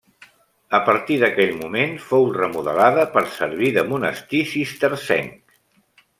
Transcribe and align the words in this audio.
A 0.77 0.77
partir 0.85 1.17
d’aquell 1.23 1.53
moment 1.59 1.93
fou 2.05 2.25
remodelada 2.39 3.05
per 3.19 3.25
servir 3.35 3.71
de 3.77 3.85
monestir 3.93 4.43
cistercenc. 4.57 5.59